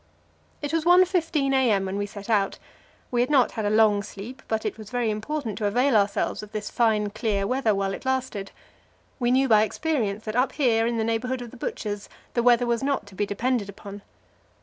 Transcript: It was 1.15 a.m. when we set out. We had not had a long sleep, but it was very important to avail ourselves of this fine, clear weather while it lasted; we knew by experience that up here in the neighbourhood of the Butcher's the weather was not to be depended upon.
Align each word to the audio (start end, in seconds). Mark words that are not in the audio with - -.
It 0.63 0.73
was 0.73 0.83
1.15 0.83 1.53
a.m. 1.53 1.85
when 1.85 1.95
we 1.95 2.07
set 2.07 2.27
out. 2.27 2.57
We 3.11 3.21
had 3.21 3.29
not 3.29 3.51
had 3.51 3.65
a 3.65 3.69
long 3.69 4.01
sleep, 4.01 4.41
but 4.47 4.65
it 4.65 4.75
was 4.75 4.89
very 4.89 5.11
important 5.11 5.59
to 5.59 5.67
avail 5.67 5.95
ourselves 5.95 6.41
of 6.41 6.53
this 6.53 6.71
fine, 6.71 7.11
clear 7.11 7.45
weather 7.45 7.75
while 7.75 7.93
it 7.93 8.03
lasted; 8.03 8.49
we 9.19 9.29
knew 9.29 9.47
by 9.47 9.61
experience 9.61 10.23
that 10.25 10.35
up 10.35 10.53
here 10.53 10.87
in 10.87 10.97
the 10.97 11.03
neighbourhood 11.03 11.43
of 11.43 11.51
the 11.51 11.55
Butcher's 11.57 12.09
the 12.33 12.41
weather 12.41 12.65
was 12.65 12.81
not 12.81 13.05
to 13.05 13.13
be 13.13 13.27
depended 13.27 13.69
upon. 13.69 14.01